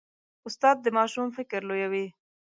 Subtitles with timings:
[0.47, 2.05] استاد د ماشوم فکر لویوي.